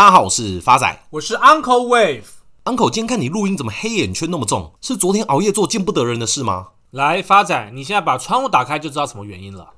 [0.00, 2.22] 大家好，我是发仔，我是 Uncle Wave。
[2.64, 4.72] Uncle，今天看你录音怎么黑眼圈那么重？
[4.80, 6.68] 是昨天熬夜做见不得人的事吗？
[6.92, 9.74] 来，发仔，你现在把窗户打开就知道什么原因了。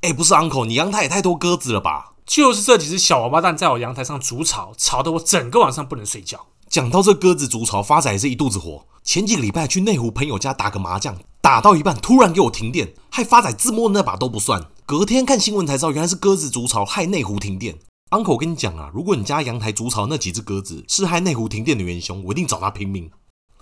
[0.00, 2.14] 哎，不是 Uncle，你阳台也太多鸽子了吧？
[2.24, 6.46] 就是这几只小王八蛋在我阳台上筑巢，吵得我整个晚上不能睡觉。
[6.70, 8.86] 讲到这鸽子筑巢，发仔也是一肚子火。
[9.02, 14.64] 前几个礼拜去内湖朋友家打个麻将，打到一半突然给我停电，害发仔自摸那把都不算。
[14.86, 17.76] 隔天看新闻才知道，原来是鸽子筑巢害内湖停电。
[18.12, 23.10] Uncle，我跟你讲啊，如果你家阳台筑巢那几只鸽子是害内湖停电的元凶，我一定找他拼命。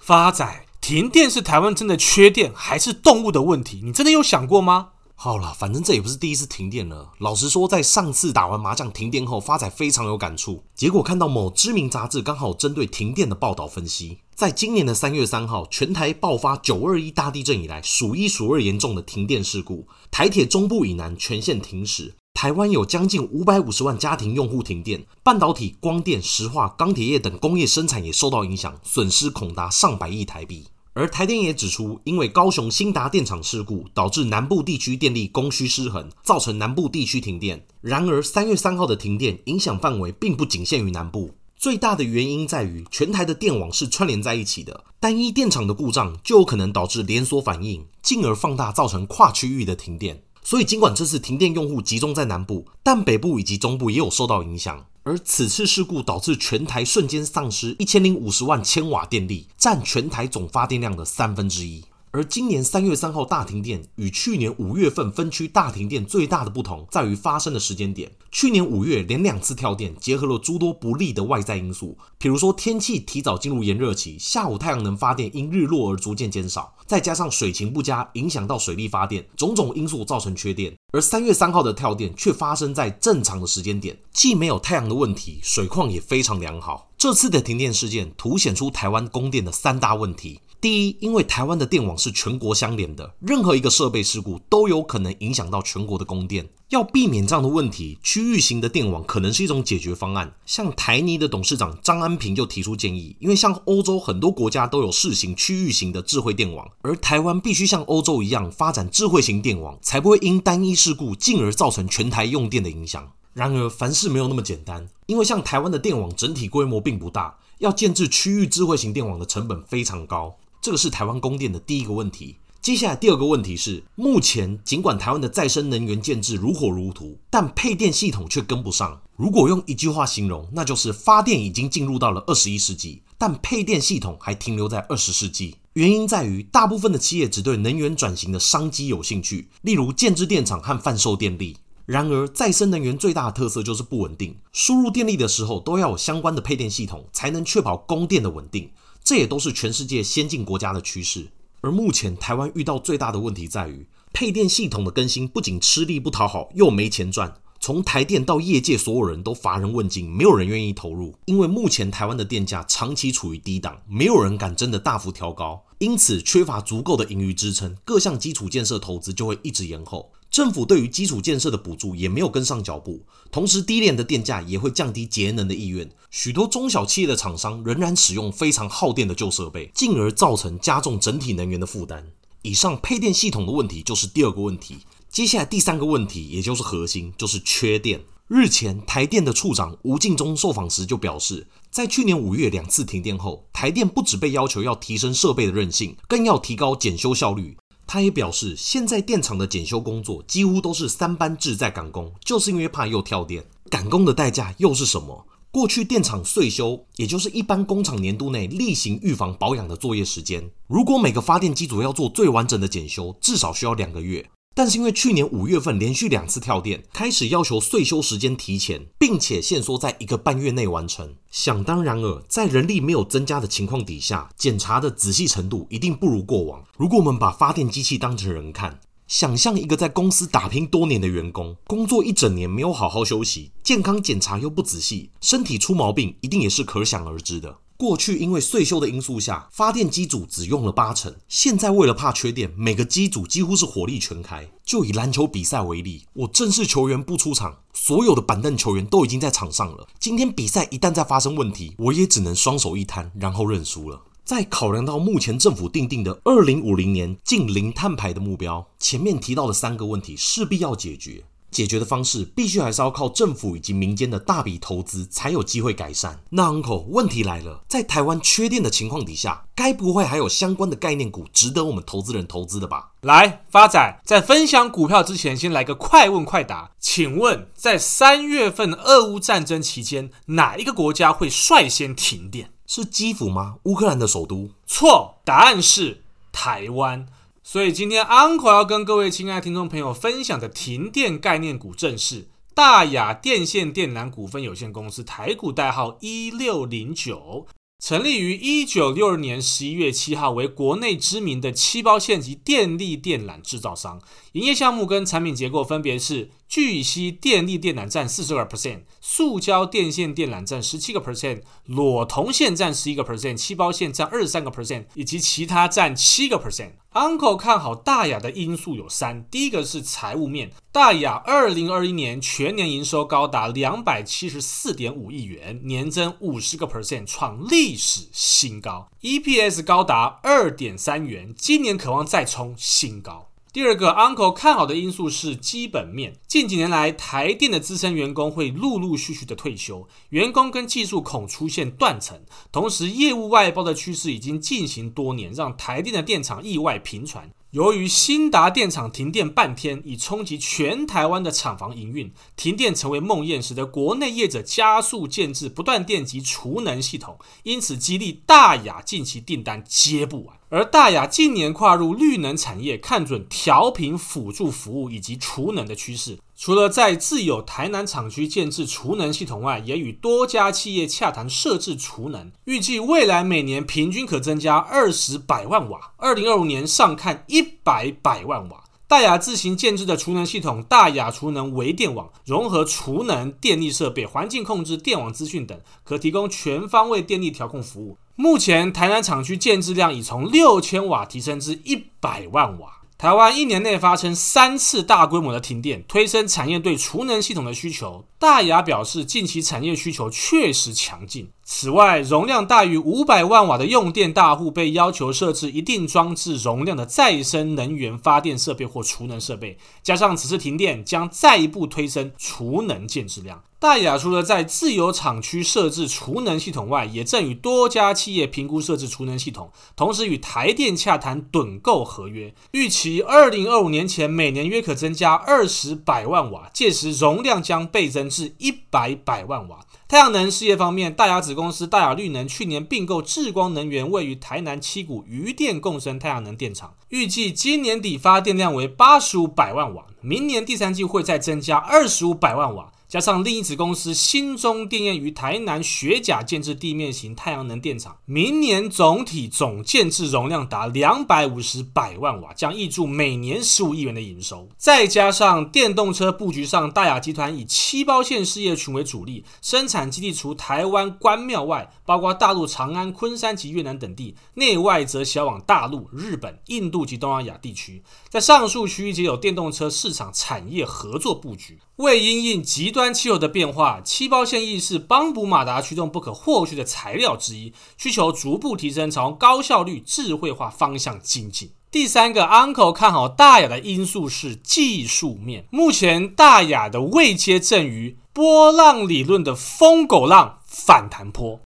[0.01, 3.81] 发仔，停电是台湾真的缺电，还是动物的问题？
[3.83, 4.91] 你真的有想过吗？
[5.25, 7.13] 好了，反正这也不是第一次停电了。
[7.19, 10.65] 老实说，在上次打完麻将停电后，发仔非常有感触。
[10.75, 30.67] 结果看到某知名杂志刚好针对停电的报道分析，在今年的三月三号，全台爆发九二一大地震以来数一数二严重的停电事故，台铁中部以南全线停驶，台湾有将近五百五十万家庭用户停电，半导体、光电、石化、钢铁业等工业生产也受到影响，损失恐达上百亿台币。
[30.95, 37.65] 而台电也指出，因为高雄兴达电厂事故，导致南部地区电力供需失衡，造成南部地区停电。
[37.81, 50.23] 然而，三月三号的停电影响范围并不仅限于南部，最大的原因在于全台的电网是串联在一起的，单一电厂的故障就有可能导致连锁反应，进而放大造成跨区域的停电。
[50.45, 54.85] 所以，尽管这次停电用户集中在南部，但北部以及中部也有受到影响。
[55.05, 61.83] 而此次事故导致全台瞬间丧失一千零五十万千瓦电力，占全台总发电量的三分之一。
[62.15, 68.13] 而今年三月三号大停电与去年五月份分区大停电最大的不同在于发生的时间点。
[68.31, 80.75] 去年五月连两次跳电，结合了诸多不利的外在因素，比如说天气提早进入炎热期，下午太阳能发电因日落而逐渐减少，再加上水情不佳，影响到水力发电，种种因素造成缺电。
[80.93, 86.91] 而三月三号的跳电却发生在正常的时间点，既没有太阳的问题，水况也非常良好。
[86.99, 90.41] 这次的停电事件凸显出台湾供电的三大问题。
[90.63, 96.49] 第一，因为台湾的电网是全国相连的，任何一个设备事故都有可能影响到全国的供电。
[96.69, 100.33] 要避免这样的问题，区域型的电网可能是一种解决方案。
[100.47, 113.11] 像台泥的董事长张安平就提出建议，因为像欧洲很多国家都有试行区域型的智慧电网，而台湾必须像欧洲一样发展智慧型电网，才不会因单一事故进而造成全台用电的影响。
[113.35, 120.37] 然而，凡事没有那么简单，因为像台湾的电网整体规模并不大，要建置区域智慧型电网的成本非常高。
[120.63, 122.37] 这个是台湾供电的第一个问题。
[122.61, 129.03] 接下来第二个问题是，目前尽管台湾的再生能源建置如火如荼，但配电系统却跟不上。
[129.17, 135.57] 如果用一句话形容，那就是发电已经进入到了二十一世纪，但配电系统还停留在二十世纪。
[135.73, 141.57] 原因在于，大部分的企业只对能源转型的商机有兴趣，例如建置电厂和贩售电力。
[141.87, 148.71] 然而，再生能源最大的特色就是不稳定，输入电力的时候都要有相关的配电系统，才能确保供电的稳定。
[149.05, 151.29] 这也都是全世界先进国家的趋势，
[151.61, 157.35] 而目前台湾遇到最大的问题在于配电系统的更新不仅吃力不讨好，又没钱赚。
[157.59, 170.11] 从台电到业界所有人都乏人问津，没有人愿意投入，因为目前台湾的电价长期处于低档，没有人敢真的大幅调高，因此缺乏足够的盈余支撑，各项基础建设投资就会一直延后。
[170.33, 175.87] 政府对于基础建设的补助也没有跟上脚步，同时低廉的电价也会降低节能的意愿。
[176.11, 182.07] 许多中小企业的厂商仍然使用非常耗电的旧设备，进而造成加重整体能源的负担。
[182.41, 184.79] 以上配电系统的问题就是第二个问题。
[185.11, 188.01] 接下来第三个问题，也就是核心，就是缺电。
[188.29, 197.59] 日前，台电的处长吴敬忠受访时就表示，在去年五月两次停电后，台电不只被要求要提升设备的韧性，更要提高检修效率。
[197.93, 203.45] 他也表示，现在电厂的检修工作几乎都是三班制在赶工，就是因为怕又跳电。
[203.69, 205.27] 赶工的代价又是什么？
[205.51, 214.27] 过去电厂岁修，也就是一般工厂年度内例行预防保养的作业时间，如果每个发电机组要做最完整的检修，至少需要两个月。
[214.55, 221.15] 但是因为去年五月份连续两次跳电，开始要求岁修时间提前，并且限缩在一个半月内完成。
[221.31, 226.63] 想当然尔，在人力没有增加的情况底下，检查的仔细程度一定不如过往。
[226.77, 237.59] 如果我们把发电机器当成人看，想象一个在公司打拼多年的员工，工作一整年没有好好休息，健康检查又不仔细，身体出毛病一定也是可想而知的。
[237.83, 241.13] 过去因为岁修的因素下，发电机组只用了八成。
[241.27, 244.49] 现在为了怕缺电，每个机组几乎是火力全开。
[244.65, 249.89] 就以篮球比赛为例，我正式球员不出场，所有的板凳球员都已经在场上了。
[249.99, 254.01] 今天比赛一旦再发生问题，我也只能双手一摊，然后认输了。
[254.25, 261.25] 在考量到目前政府定定的二零五零年近零碳排的目标，前面提到的三个问题势必要解决。
[261.53, 266.19] 解决的方式必须还是要靠政府以及民间的大笔投资才有机会改善。
[266.31, 272.93] 那 Uncle，问题来了，在台湾缺电的情况底下，该不会还有相关的概念股值得我们投资人投资的吧？
[273.03, 276.71] 来，发仔在分享股票之前，先来个快问快答。
[276.81, 282.51] 请问，在三月份俄乌战争期间，哪一个国家会率先停电？
[282.67, 283.57] 是基辅吗？
[283.65, 284.51] 乌克兰的首都？
[284.67, 286.03] 错，答案是
[286.33, 287.07] 台湾。
[287.45, 297.47] 所以今天 Uncle 要跟各位亲爱听众朋友分享的停电概念股，正是大雅电线电缆股份有限公司，台股代号一六零九。
[297.83, 304.01] 成立于一九六二年十一月七号，为国内知名的七包线及电力电缆制造商。
[304.35, 316.73] 营业项目跟产品结构分别是聚乙烯电力电缆占四十二 percent，塑胶电线电缆占十七个 percent，裸铜线占十一个 percent，漆包线占二十三个 percent，以及其他占七个 percent。
[316.93, 333.32] Uncle 看好大亚的因素有三，第一个是财务面，大亚二零二一年全年营收高达两百七十四点五亿元，年增五十个 percent，创历史新高，EPS 高达二点三元，今年可望再冲新高。
[333.53, 336.15] 第二个 Uncle 看好的因素是基本面。
[336.27, 342.19] 近几年来，台电的资深员工会陆陆续续的退休，员工跟技术恐出现断层。
[342.51, 347.31] 同时，业务外包的趋势已经进行多年，让台电的电厂意外频传。
[347.51, 360.39] 由于兴达电厂停电半天，已冲击全台湾的厂房营运，停电成为梦魇，使得国内业者加速建置不断电及储能系统，因此激励大亚近期订单接不完。
[360.53, 378.65] 而大亚近年跨入绿能产业，看准调频辅助服务以及储能的趋势，除了在自有台南厂区建置储能系统外，也与多家企业洽谈设置储能，预计未来每年平均可增加二十百万瓦，二零二五年上看一百百万瓦。
[378.87, 387.97] 大亚自行建置的储能系统大亚储能微电网，融合储能、电力设备、环境控制、电网资讯等，可提供全方位电力调控服务。
[388.15, 392.83] 目前台南厂区建制量已从六千瓦提升至一百万瓦。
[392.99, 398.05] 台湾一年内发生三次大规模的停电，推升产业对储能系统的需求。
[398.19, 401.29] 大雅表示，近期产业需求确实强劲。
[401.55, 409.59] 此外，容量大于五百万瓦的用电大户被要求设置一定装置容量的再生能源发电设备或储能设备。
[409.83, 413.45] 加上此次停电，将再一步推升储能建置量。
[413.59, 429.61] 大亚除了在自有厂区设置储能系统外，也正与多家企业评估设置储能系统，同时与台电洽谈趸购合约，预期二零二五年前每年约可增加二十百万瓦，届时容量将倍增至一百百万瓦。
[429.93, 442.73] 太阳能事业方面，大雅子公司大雅绿能去年并购智光能源位于台南七股渔电共生太阳能电厂，预计今年底发电量为八十五百万瓦，明年第三季会再增加二十五百万瓦。
[442.93, 454.47] 加上另一子公司新中电业于台南学甲建置地面型太阳能电厂，明年总体总建置容量达两百五十百万瓦，将挹注每年十五亿元的营收。
[454.59, 467.83] 再加上电动车布局上，大亚集团以七包线事业群为主力，生产基地除台湾关庙外，包括大陆长安、昆山及越南等地，内外则销往大陆、日本、印度及东南亚地区。
[468.11, 471.59] 在上述区域皆有电动车市场产业合作布局。
[471.77, 481.53] 为因应极端气候的变化，漆包线亦是帮补马达驱动不可或缺的材料之一，需求逐步提升，朝高效率、智慧化方向精进。
[481.71, 491.41] 第三个 Uncle 看好大亚的因素是技术面，目前大亚的位阶正于波浪理论的疯狗浪反弹波。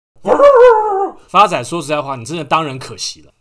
[1.28, 3.32] 发仔，说实在话，你真的当人可惜了。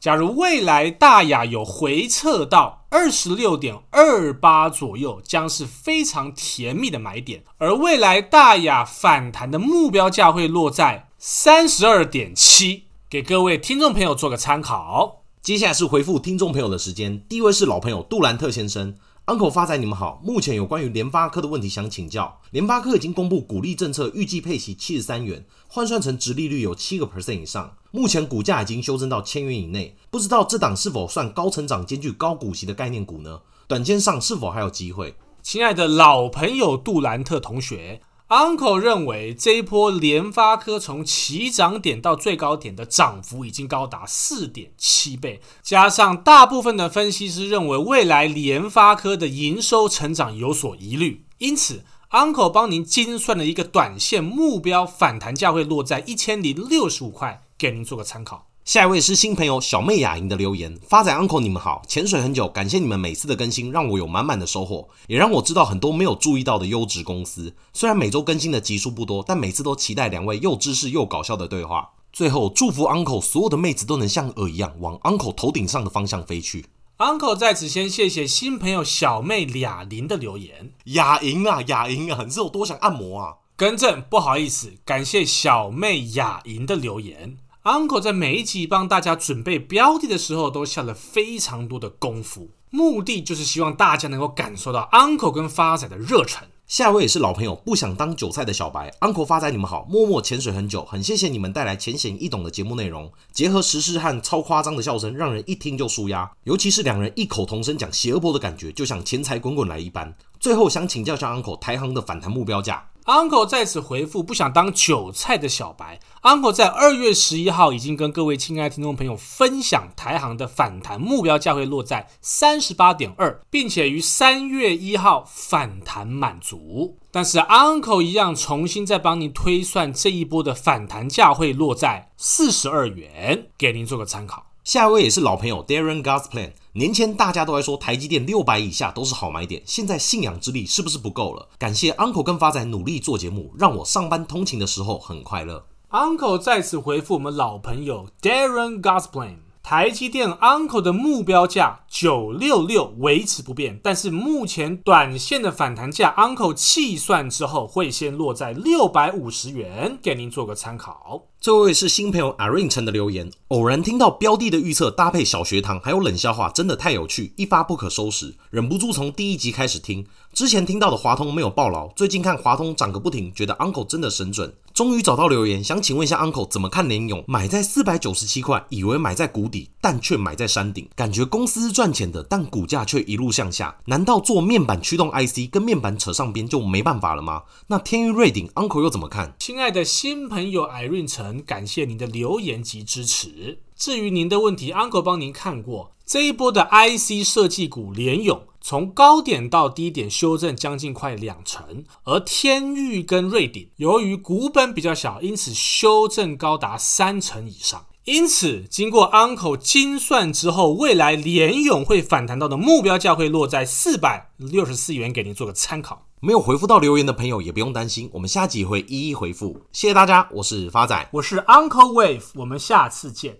[0.00, 7.42] 假如未来大雅有回撤到二十六点二八左右，将是非常甜蜜的买点。
[7.58, 15.24] 而未来大雅反弹的目标价会落在三十二点七，给各位听众朋友做个参考。
[15.42, 18.94] 接下来是回复听众朋友的时间，第一位是老朋友杜兰特先生。
[19.28, 20.22] Uncle 发财，你们好。
[20.24, 22.40] 目前有关于联发科的问题想请教。
[22.50, 27.76] 联发科已经公布股利政策，预计配息七十三元，换算成殖利率有七个 percent 以上。
[27.90, 33.42] 目前股价已经修正到千元以内，不知道这档是否算高成长兼具高股息的概念股呢？
[33.66, 35.14] 短线上是否还有机会？
[35.42, 38.00] 亲爱的老朋友杜兰特同学。
[38.28, 58.47] Uncle 认为这一波联发科从起涨点到最高点的涨幅已经高达四点七倍，加上大部分的分析师认为未来联发科的营收成长有所疑虑，因此 Uncle 帮您精算了一个短线目标反弹价会落在一千零六十五块给您做个参考。
[58.68, 67.54] 下一位是新朋友小妹雅莹的留言，发仔 uncle 你们好，潜水很久，感谢你们每次的更新，让我有满满的收获，也让我知道很多没有注意到的优质公司。
[67.72, 71.92] 虽然每周更新的集数不多，但每次都期待两位又知识又搞笑的对话。
[72.12, 76.66] 最后祝福 uncle 所有的妹子都能像鹅一样往 uncle 头顶上的方向飞去。
[76.98, 83.36] uncle 在此先谢谢新朋友小妹雅莹的留言，雅莹啊雅莹啊，你是有多想按摩啊？
[83.56, 87.38] 更正，不好意思，感谢小妹雅莹的留言。
[87.68, 96.48] Uncle 在每一集帮大家准备标题的时候，都下了非常多的功夫，目的就是希望大家能够感受到 Uncle 跟发仔的热忱。
[96.66, 106.30] 下一位也是老朋友，不想当韭菜的小白，Uncle 发仔你们好，默默潜水很久，很谢谢你们带来浅显易懂的节目内容，结合时事和超夸张的笑声，让人一听就舒压。
[106.44, 110.14] 尤其是两人异口同声讲邪恶波的感觉，就像钱财滚滚来一般。
[110.40, 112.88] 最后想请教一下 Uncle，台航的反弹目标价。
[113.08, 115.98] Uncle 在此回复不想当韭菜的小白。
[116.24, 126.98] Uncle 在二月十一号已经跟各位亲爱的听众朋友分享，台航的反弹目标价会落在三十八点二，并且于三月一号反弹满足。
[127.10, 134.47] 但是 Uncle 一样重新再帮您推算这一波的反弹价会落在四十二元，给您做个参考。
[134.68, 136.52] 下一位也是老朋友 Darren Gosplan，。
[136.74, 141.48] 年前大家都在说台积电六百以下都是好买点，现在信仰之力是不是不够了？
[141.58, 145.64] 感谢 Uncle 跟发仔努力做节目，让我上班通勤的时候很快乐。
[145.88, 149.36] Uncle 再次回复我们老朋友 Darren Gosplan
[149.68, 161.26] 台积电 Uncle 的目标价九六六维持不变，但是目前短线的反弹价 Uncle 计算之后会先落在六百五十元，给您做个参考。
[161.38, 170.06] 这位是新朋友 Irene 陈的留言，偶然听到标的的预测搭配小学堂还有冷笑话，真的太有趣，一发不可收拾，忍不住从第一集开始听。
[170.32, 174.54] 之前听到的华通没有爆牢，最近看华通涨个不停，觉得 Uncle 真的神准。
[174.78, 177.24] 终于找到留言，想请问一下 Uncle 怎么看联咏？
[177.26, 183.76] 买在四百九十七块，以为买在谷底，但却买在山顶，感觉公司是赚钱的，但股价却一路向下。
[183.86, 187.42] 难道做面板驱动 IC 跟面板扯上边就没办法了吗？
[187.66, 189.34] 那天钰瑞鼎 Uncle 又怎么看？
[189.40, 191.42] 亲爱的新朋友 Irene 陈。
[191.42, 193.58] 感谢您的留言及支持。
[193.76, 207.86] 至于您的问题，Uncle 帮您看过这一波的 IC 设计股联咏，从高点到低点修正将近快两成，而天域跟瑞鼎由于股本比较小，因此修正高达三成以上。
[208.04, 216.04] 因此，经过 Uncle 精算之后，未来联咏会反弹到的目标价会落在四百六十四元，给您做个参考。
[216.20, 219.62] 没有回复到留言的朋友也不用担心，我们下集会一一回复。
[219.72, 223.38] 谢谢大家，我是发仔，我是 Uncle Wave，我们下次见。